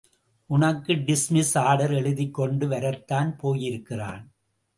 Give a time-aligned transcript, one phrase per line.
[0.49, 4.23] உனக்கு dismiss order எழுதிக்கொண்டு வரத்தான் போயிருக்கிறான்.